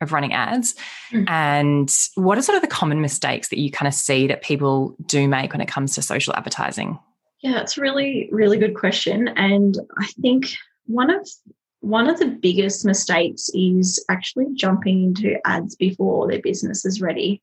[0.00, 0.74] of running ads
[1.12, 1.24] mm.
[1.30, 4.96] and what are sort of the common mistakes that you kind of see that people
[5.06, 6.98] do make when it comes to social advertising
[7.42, 10.56] yeah it's a really really good question and i think
[10.86, 11.26] one of
[11.80, 17.40] one of the biggest mistakes is actually jumping into ads before their business is ready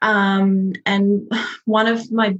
[0.00, 1.30] um, and
[1.64, 2.36] one of my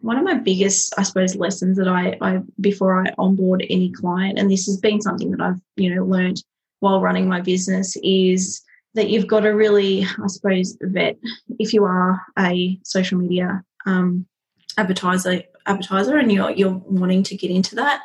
[0.00, 4.38] one of my biggest i suppose lessons that I, I before i onboard any client
[4.38, 6.42] and this has been something that i've you know learned
[6.80, 8.62] while running my business is
[8.94, 11.16] that you've got to really, I suppose, vet
[11.58, 14.26] if you are a social media um,
[14.76, 18.02] advertiser advertiser and you're you're wanting to get into that,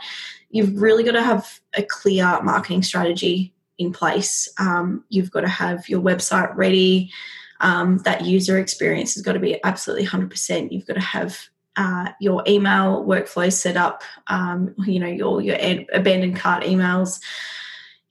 [0.50, 4.48] you've really got to have a clear marketing strategy in place.
[4.60, 7.12] Um, you've got to have your website ready.
[7.60, 10.72] Um, that user experience has got to be absolutely 100%.
[10.72, 11.40] You've got to have
[11.78, 15.58] uh, your email workflow set up, um, you know, your, your
[15.94, 17.20] abandoned cart emails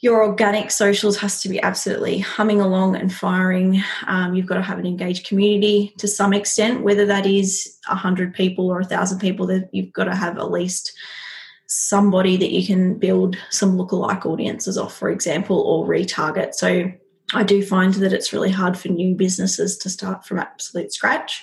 [0.01, 3.83] your organic socials has to be absolutely humming along and firing.
[4.07, 8.35] Um, you've got to have an engaged community to some extent, whether that is 100
[8.35, 10.93] people or 1,000 people, that you've got to have at least
[11.67, 16.55] somebody that you can build some lookalike audiences off, for example, or retarget.
[16.55, 16.93] So
[17.35, 21.43] I do find that it's really hard for new businesses to start from absolute scratch.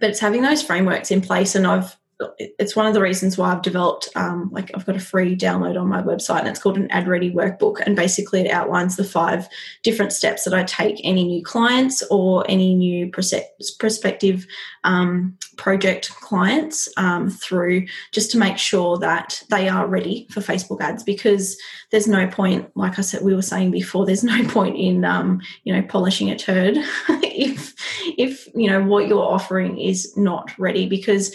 [0.00, 1.54] But it's having those frameworks in place.
[1.54, 1.96] And I've
[2.38, 5.80] it's one of the reasons why I've developed um, like I've got a free download
[5.80, 9.04] on my website and it's called an ad ready workbook and basically it outlines the
[9.04, 9.48] five
[9.82, 14.46] different steps that I take any new clients or any new prospective
[14.84, 20.80] um, project clients um, through just to make sure that they are ready for Facebook
[20.80, 21.56] ads because
[21.90, 25.40] there's no point like I said we were saying before there's no point in um,
[25.64, 26.76] you know polishing a turd
[27.22, 27.74] if
[28.18, 31.34] if you know what you're offering is not ready because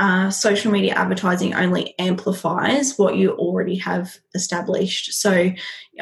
[0.00, 5.12] uh, social media advertising only amplifies what you already have established.
[5.12, 5.30] So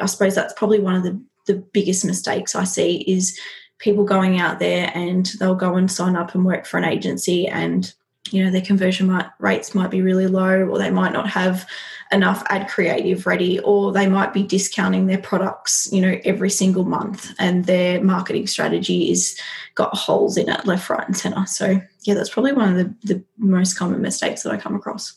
[0.01, 3.37] I suppose that's probably one of the, the biggest mistakes I see is
[3.77, 7.45] people going out there and they'll go and sign up and work for an agency
[7.45, 7.93] and
[8.31, 11.67] you know their conversion might, rates might be really low or they might not have
[12.11, 16.83] enough ad creative ready or they might be discounting their products you know every single
[16.83, 19.39] month and their marketing strategy is
[19.75, 21.45] got holes in it left right and center.
[21.45, 25.13] So yeah that's probably one of the, the most common mistakes that i come across.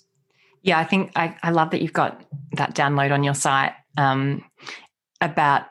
[0.62, 2.22] Yeah i think i, I love that you've got
[2.57, 4.44] that download on your site um,
[5.20, 5.66] about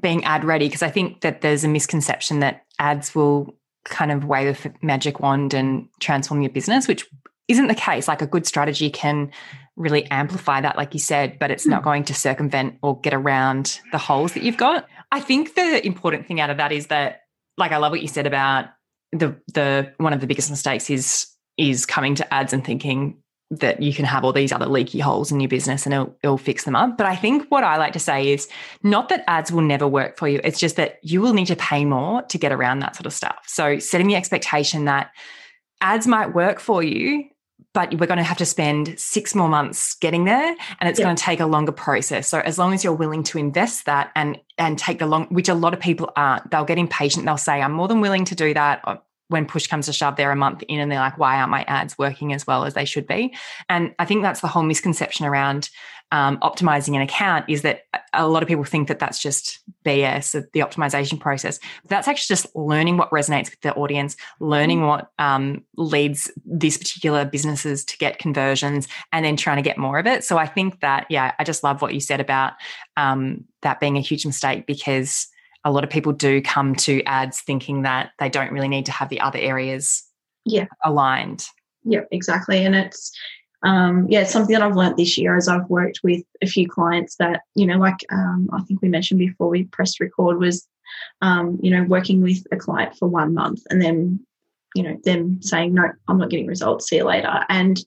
[0.00, 4.24] being ad ready because i think that there's a misconception that ads will kind of
[4.24, 7.08] wave a magic wand and transform your business which
[7.48, 9.30] isn't the case like a good strategy can
[9.78, 11.84] really amplify that, like you said, but it's not hmm.
[11.84, 14.86] going to circumvent or get around the holes that you've got.
[15.10, 17.20] I think the important thing out of that is that,
[17.56, 18.66] like, I love what you said about
[19.12, 23.82] the the one of the biggest mistakes is is coming to ads and thinking that
[23.82, 26.64] you can have all these other leaky holes in your business and it'll, it'll fix
[26.64, 26.98] them up.
[26.98, 28.46] But I think what I like to say is
[28.82, 30.40] not that ads will never work for you.
[30.44, 33.12] It's just that you will need to pay more to get around that sort of
[33.12, 33.38] stuff.
[33.46, 35.12] So setting the expectation that
[35.80, 37.24] ads might work for you
[37.74, 41.04] but we're going to have to spend six more months getting there and it's yeah.
[41.04, 44.10] going to take a longer process so as long as you're willing to invest that
[44.14, 47.36] and and take the long which a lot of people aren't they'll get impatient they'll
[47.36, 48.82] say i'm more than willing to do that
[49.28, 51.62] when push comes to shove they're a month in and they're like why aren't my
[51.64, 53.34] ads working as well as they should be
[53.68, 55.70] and i think that's the whole misconception around
[56.10, 57.82] um, optimizing an account is that
[58.14, 61.60] a lot of people think that that's just BS, the optimization process.
[61.86, 67.24] That's actually just learning what resonates with the audience, learning what um, leads these particular
[67.24, 70.24] businesses to get conversions, and then trying to get more of it.
[70.24, 72.54] So I think that, yeah, I just love what you said about
[72.96, 75.28] um, that being a huge mistake because
[75.64, 78.92] a lot of people do come to ads thinking that they don't really need to
[78.92, 80.04] have the other areas
[80.44, 81.46] yeah aligned.
[81.84, 82.64] Yeah, exactly.
[82.64, 83.12] And it's
[83.64, 86.68] um, yeah, it's something that I've learned this year as I've worked with a few
[86.68, 90.68] clients that, you know, like um, I think we mentioned before we pressed record was,
[91.22, 94.20] um, you know, working with a client for one month and then,
[94.76, 97.44] you know, them saying, no, I'm not getting results, see you later.
[97.48, 97.84] And,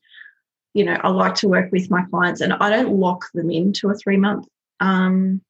[0.74, 3.90] you know, I like to work with my clients and I don't lock them into
[3.90, 4.48] a three month
[4.82, 5.42] um,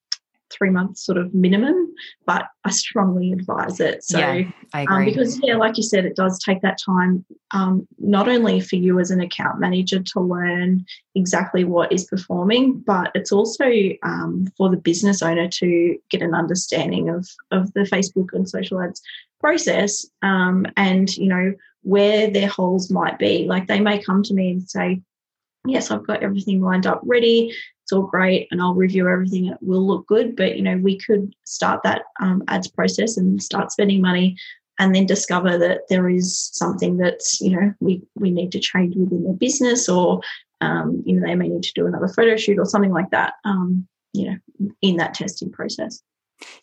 [0.51, 1.93] three months sort of minimum,
[2.25, 4.03] but I strongly advise it.
[4.03, 4.95] So, yeah, I um, agree.
[4.95, 8.75] Um, because, yeah, like you said, it does take that time, um, not only for
[8.75, 10.85] you as an account manager to learn
[11.15, 13.65] exactly what is performing, but it's also
[14.03, 18.81] um, for the business owner to get an understanding of, of the Facebook and social
[18.81, 19.01] ads
[19.39, 23.45] process um, and, you know, where their holes might be.
[23.47, 25.01] Like they may come to me and say,
[25.65, 27.55] yes, I've got everything lined up ready
[27.91, 29.47] it's all great and I'll review everything.
[29.47, 33.43] It will look good, but you know, we could start that um, ads process and
[33.43, 34.38] start spending money
[34.80, 38.95] and then discover that there is something that's, you know, we, we need to change
[38.95, 40.21] within their business or,
[40.62, 43.34] um, you know, they may need to do another photo shoot or something like that,
[43.43, 46.01] um, you know, in that testing process.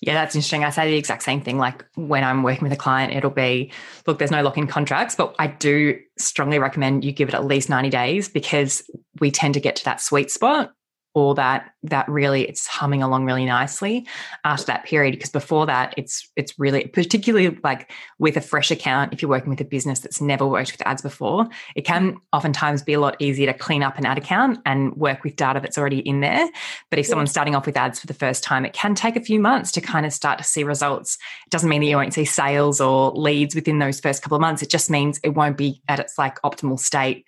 [0.00, 0.64] Yeah, that's interesting.
[0.64, 1.58] I say the exact same thing.
[1.58, 3.70] Like when I'm working with a client, it'll be
[4.06, 7.44] look, there's no lock in contracts, but I do strongly recommend you give it at
[7.44, 10.72] least 90 days because we tend to get to that sweet spot
[11.18, 14.06] or that that really it's humming along really nicely
[14.44, 19.12] after that period because before that it's it's really particularly like with a fresh account
[19.12, 22.82] if you're working with a business that's never worked with ads before it can oftentimes
[22.82, 25.78] be a lot easier to clean up an ad account and work with data that's
[25.78, 26.48] already in there.
[26.90, 27.10] But if yeah.
[27.10, 29.72] someone's starting off with ads for the first time it can take a few months
[29.72, 31.18] to kind of start to see results.
[31.46, 34.40] It doesn't mean that you won't see sales or leads within those first couple of
[34.40, 34.62] months.
[34.62, 37.24] It just means it won't be at its like optimal state.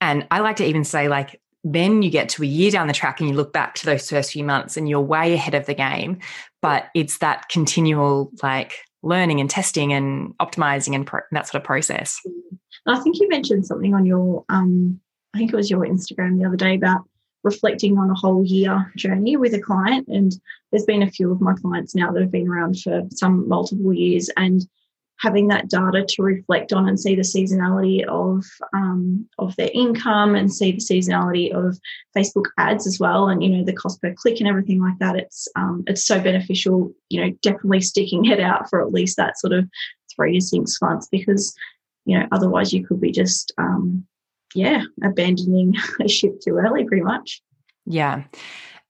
[0.00, 2.92] And I like to even say, like, then you get to a year down the
[2.92, 5.66] track and you look back to those first few months and you're way ahead of
[5.66, 6.18] the game.
[6.60, 11.64] But it's that continual like learning and testing and optimizing and pro- that sort of
[11.64, 12.20] process.
[12.86, 15.00] I think you mentioned something on your, um,
[15.34, 17.02] I think it was your Instagram the other day about
[17.44, 20.08] reflecting on a whole year journey with a client.
[20.08, 20.32] And
[20.70, 23.92] there's been a few of my clients now that have been around for some multiple
[23.92, 24.30] years.
[24.36, 24.66] And
[25.22, 30.34] having that data to reflect on and see the seasonality of um, of their income
[30.34, 31.78] and see the seasonality of
[32.16, 35.16] Facebook ads as well, and you know the cost per click and everything like that.
[35.16, 36.92] It's um, it's so beneficial.
[37.08, 39.68] You know, definitely sticking it out for at least that sort of
[40.14, 41.54] three to six months because
[42.04, 44.04] you know otherwise you could be just um,
[44.54, 47.40] yeah abandoning a ship too early, pretty much.
[47.86, 48.24] Yeah.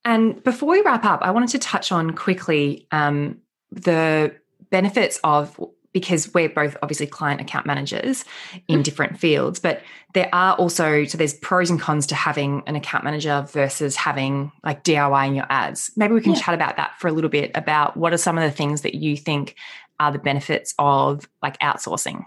[0.05, 3.39] And before we wrap up, I wanted to touch on quickly um,
[3.71, 4.35] the
[4.71, 5.61] benefits of
[5.93, 8.83] because we're both obviously client account managers in mm-hmm.
[8.83, 9.83] different fields, but
[10.15, 14.53] there are also so there's pros and cons to having an account manager versus having
[14.65, 15.91] like DIY in your ads.
[15.97, 16.41] Maybe we can yeah.
[16.41, 18.95] chat about that for a little bit about what are some of the things that
[18.95, 19.57] you think
[20.01, 22.25] are the benefits of like outsourcing.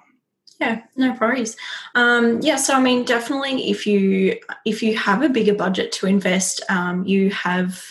[0.59, 1.57] Yeah, no worries.
[1.95, 6.07] Um, yeah, so I mean, definitely, if you if you have a bigger budget to
[6.07, 7.83] invest, um, you have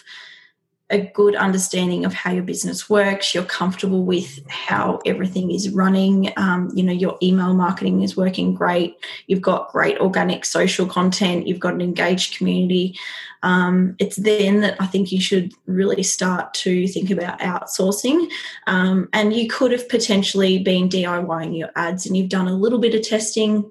[0.90, 6.30] a good understanding of how your business works you're comfortable with how everything is running
[6.36, 8.94] um, you know your email marketing is working great
[9.26, 12.94] you've got great organic social content you've got an engaged community
[13.42, 18.28] um, it's then that i think you should really start to think about outsourcing
[18.66, 22.78] um, and you could have potentially been diying your ads and you've done a little
[22.78, 23.70] bit of testing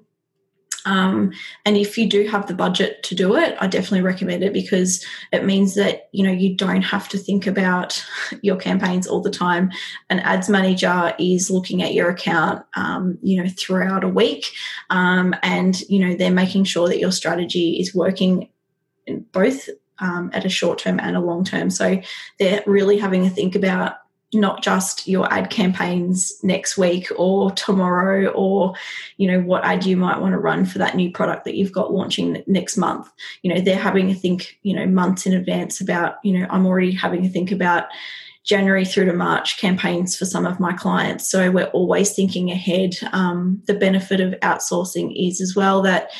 [0.84, 1.32] um,
[1.64, 5.04] and if you do have the budget to do it, I definitely recommend it because
[5.32, 8.04] it means that you know you don't have to think about
[8.42, 9.70] your campaigns all the time.
[10.10, 14.46] An ads manager is looking at your account, um, you know, throughout a week,
[14.90, 18.48] um, and you know they're making sure that your strategy is working
[19.32, 19.68] both
[19.98, 21.70] um, at a short term and a long term.
[21.70, 22.00] So
[22.38, 23.96] they're really having a think about
[24.34, 28.74] not just your ad campaigns next week or tomorrow or
[29.16, 31.72] you know what ad you might want to run for that new product that you've
[31.72, 33.08] got launching next month.
[33.42, 36.66] You know they're having to think you know months in advance about you know i'm
[36.66, 37.84] already having to think about
[38.44, 41.30] january through to march campaigns for some of my clients.
[41.30, 42.94] So we're always thinking ahead.
[43.12, 46.10] Um, the benefit of outsourcing is as well that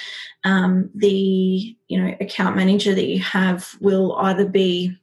[0.45, 4.97] um, the you know account manager that you have will either be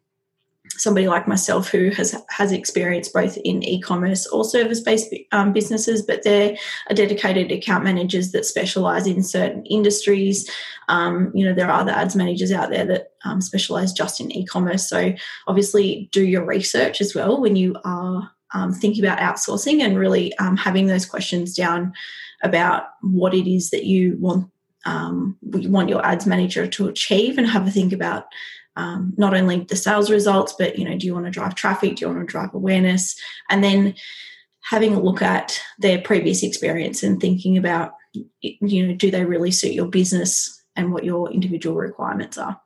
[0.82, 6.24] somebody like myself who has has experience both in e-commerce or service-based um, businesses, but
[6.24, 6.58] they're
[6.94, 10.50] dedicated account managers that specialize in certain industries.
[10.90, 14.32] Um, you know, there are other ads managers out there that um, specialize just in
[14.32, 14.90] e-commerce.
[14.90, 15.14] So
[15.48, 20.36] obviously, do your research as well when you are um, thinking about outsourcing and really
[20.40, 21.94] um, having those questions down
[22.42, 24.50] about what it is that you want
[24.86, 28.26] um, you want your ads manager to achieve and have a think about
[28.76, 31.96] um, not only the sales results, but you know, do you want to drive traffic?
[31.96, 33.20] Do you want to drive awareness?
[33.50, 33.96] And then
[34.62, 37.94] having a look at their previous experience and thinking about,
[38.40, 42.62] you know, do they really suit your business and what your individual requirements are.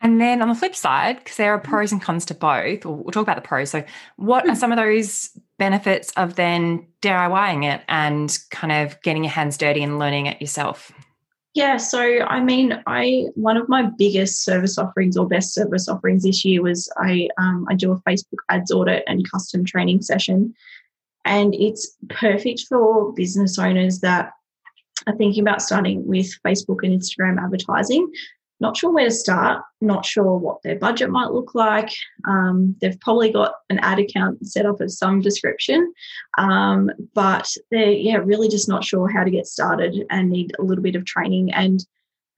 [0.00, 3.04] And then on the flip side, because there are pros and cons to both, we'll
[3.12, 3.70] talk about the pros.
[3.70, 3.84] So,
[4.16, 4.56] what are hmm.
[4.56, 9.82] some of those benefits of then DIYing it and kind of getting your hands dirty
[9.82, 10.90] and learning it yourself?
[11.54, 16.22] Yeah, so I mean, I one of my biggest service offerings or best service offerings
[16.22, 20.54] this year was I um, I do a Facebook ads audit and custom training session,
[21.26, 24.32] and it's perfect for business owners that
[25.06, 28.10] are thinking about starting with Facebook and Instagram advertising
[28.62, 31.90] not sure where to start, not sure what their budget might look like.
[32.28, 35.92] Um, they've probably got an ad account set up of some description,
[36.38, 40.62] um, but they're yeah really just not sure how to get started and need a
[40.62, 41.52] little bit of training.
[41.52, 41.84] And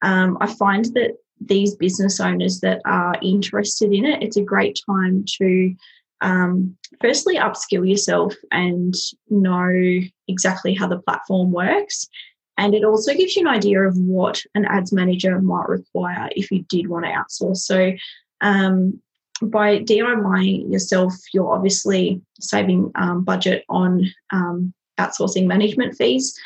[0.02, 4.80] um, I find that these business owners that are interested in it, it's a great
[4.86, 5.74] time to
[6.22, 8.94] um, firstly upskill yourself and
[9.28, 12.08] know exactly how the platform works
[12.56, 16.50] and it also gives you an idea of what an ads manager might require if
[16.50, 17.58] you did want to outsource.
[17.58, 17.92] So,
[18.40, 19.00] um,
[19.42, 26.38] by DIYing yourself, you're obviously saving um, budget on um, outsourcing management fees.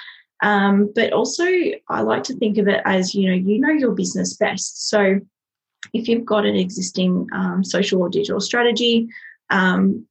[0.42, 1.44] Um, but also,
[1.88, 4.88] I like to think of it as you know, you know your business best.
[4.88, 5.20] So,
[5.92, 9.08] if you've got an existing um, social or digital strategy,
[9.50, 10.06] um,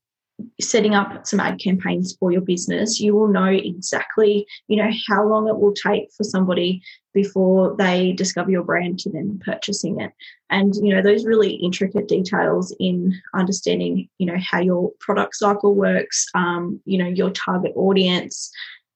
[0.62, 5.28] setting up some ad campaigns for your business, you will know exactly, you know, how
[5.28, 6.82] long it will take for somebody
[7.14, 10.12] before they discover your brand to then purchasing it.
[10.50, 15.74] And, you know, those really intricate details in understanding, you know, how your product cycle
[15.74, 18.52] works, um, you know, your target audience,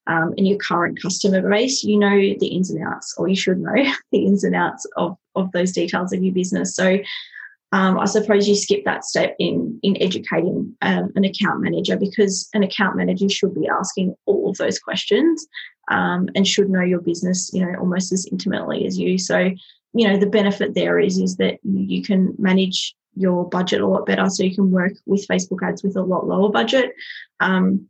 [0.06, 3.60] um, and your current customer base, you know the ins and outs, or you should
[3.60, 3.72] know
[4.12, 6.74] the ins and outs of, of those details of your business.
[6.74, 6.98] So
[7.72, 12.48] um, I suppose you skip that step in in educating um, an account manager because
[12.52, 15.46] an account manager should be asking all of those questions
[15.90, 19.18] um, and should know your business, you know, almost as intimately as you.
[19.18, 19.50] So,
[19.94, 24.06] you know, the benefit there is is that you can manage your budget a lot
[24.06, 26.92] better, so you can work with Facebook ads with a lot lower budget.
[27.40, 27.88] Um,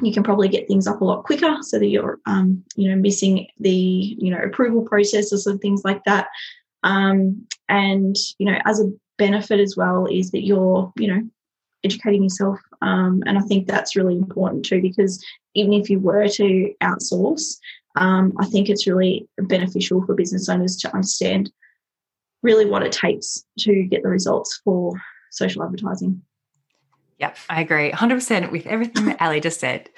[0.00, 2.96] you can probably get things up a lot quicker, so that you're, um, you know,
[2.96, 6.28] missing the you know approval processes and things like that.
[6.84, 11.22] Um, and you know, as a benefit as well is that you're, you know,
[11.84, 12.58] educating yourself.
[12.82, 17.58] Um, and I think that's really important too, because even if you were to outsource,
[17.96, 21.52] um, I think it's really beneficial for business owners to understand
[22.42, 25.00] really what it takes to get the results for
[25.30, 26.22] social advertising.
[27.18, 29.88] Yep, I agree 100% with everything that Ali just said.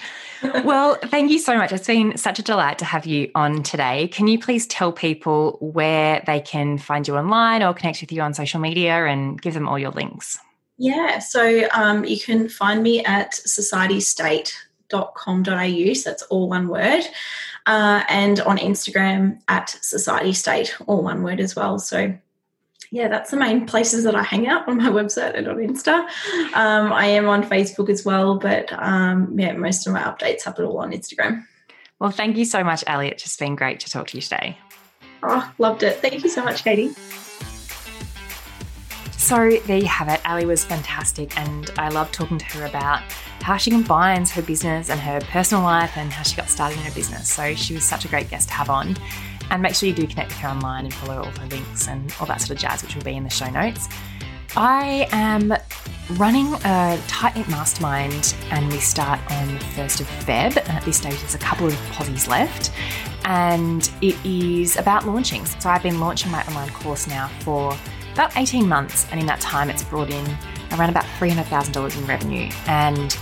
[0.64, 1.72] well, thank you so much.
[1.72, 4.08] It's been such a delight to have you on today.
[4.08, 8.20] Can you please tell people where they can find you online or connect with you
[8.20, 10.38] on social media and give them all your links?
[10.76, 17.04] Yeah, so um, you can find me at societystate.com.au, so that's all one word,
[17.64, 21.78] uh, and on Instagram at societystate, all one word as well.
[21.78, 22.14] So
[22.91, 26.07] yeah, that's the main places that I hang out on my website and on Insta.
[26.55, 30.64] Um, I am on Facebook as well, but um, yeah, most of my updates happen
[30.64, 31.45] all on Instagram.
[31.99, 33.09] Well, thank you so much, Ali.
[33.09, 34.59] It's just been great to talk to you today.
[35.22, 35.97] Oh, loved it.
[36.01, 36.95] Thank you so much, Katie.
[39.16, 40.20] So there you have it.
[40.28, 43.01] Ali was fantastic, and I love talking to her about
[43.43, 46.84] how she combines her business and her personal life and how she got started in
[46.84, 47.28] her business.
[47.28, 48.97] So she was such a great guest to have on.
[49.51, 52.12] And make sure you do connect with her online and follow all her links and
[52.20, 53.88] all that sort of jazz, which will be in the show notes.
[54.57, 55.55] I am
[56.18, 60.57] running a tight knit mastermind and we start on the 1st of Feb.
[60.57, 62.72] And at this stage, there's a couple of posies left.
[63.24, 65.44] And it is about launching.
[65.44, 67.76] So I've been launching my online course now for
[68.12, 69.07] about 18 months.
[69.11, 70.24] And in that time, it's brought in
[70.72, 72.51] around about $300,000 in revenue.
[72.66, 73.16] And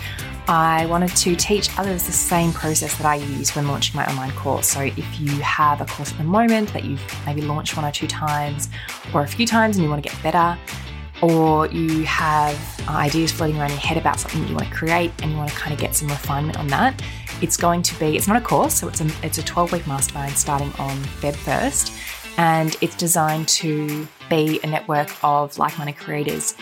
[0.47, 4.33] I wanted to teach others the same process that I use when launching my online
[4.33, 4.69] course.
[4.69, 7.91] So, if you have a course at the moment that you've maybe launched one or
[7.91, 8.69] two times
[9.15, 10.59] or a few times and you want to get better,
[11.23, 12.57] or you have
[12.89, 15.37] uh, ideas floating around your head about something that you want to create and you
[15.39, 17.01] want to kind of get some refinement on that,
[17.41, 19.87] it's going to be, it's not a course, so it's a, it's a 12 week
[19.87, 22.37] mastermind starting on Feb 1st.
[22.37, 26.57] And it's designed to be a network of like minded creators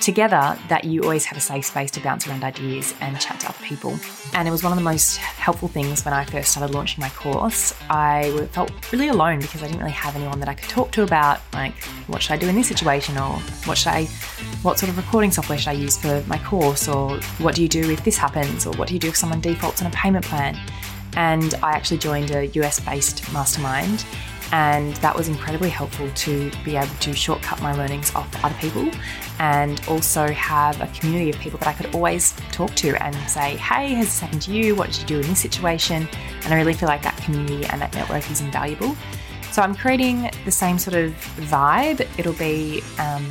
[0.00, 3.48] together that you always have a safe space to bounce around ideas and chat to
[3.48, 3.98] other people.
[4.34, 7.10] And it was one of the most helpful things when I first started launching my
[7.10, 7.74] course.
[7.90, 11.02] I felt really alone because I didn't really have anyone that I could talk to
[11.02, 11.74] about, like,
[12.06, 14.04] what should I do in this situation, or what should I,
[14.62, 17.68] what sort of recording software should I use for my course, or what do you
[17.68, 20.24] do if this happens, or what do you do if someone defaults on a payment
[20.24, 20.58] plan.
[21.16, 24.04] And I actually joined a US based mastermind
[24.52, 28.90] and that was incredibly helpful to be able to shortcut my learnings off other people
[29.38, 33.56] and also have a community of people that I could always talk to and say,
[33.56, 34.74] hey, has this happened to you?
[34.74, 36.08] What did you do in this situation?
[36.44, 38.96] And I really feel like that community and that network is invaluable.
[39.52, 42.06] So I'm creating the same sort of vibe.
[42.18, 43.26] It'll be, um,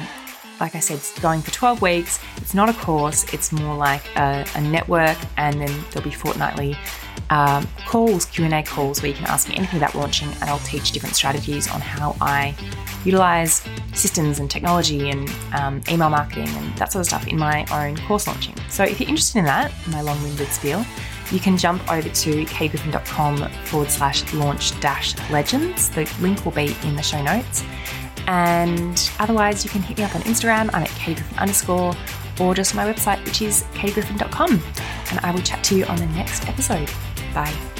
[0.59, 2.19] like I said, going for 12 weeks.
[2.37, 6.77] It's not a course, it's more like a, a network, and then there'll be fortnightly
[7.29, 10.91] um, calls, Q&A calls where you can ask me anything about launching and I'll teach
[10.91, 12.55] different strategies on how I
[13.03, 13.63] utilize
[13.93, 17.97] systems and technology and um, email marketing and that sort of stuff in my own
[18.07, 18.55] course launching.
[18.69, 20.85] So if you're interested in that, my long-winded spiel,
[21.31, 25.89] you can jump over to kgriffin.com forward slash launch dash legends.
[25.89, 27.63] The link will be in the show notes.
[28.27, 30.69] And otherwise, you can hit me up on Instagram.
[30.73, 31.93] I'm at katygriffin underscore
[32.39, 34.61] or just my website, which is kgriffin.com.
[35.11, 36.89] And I will chat to you on the next episode.
[37.37, 37.76] Bye.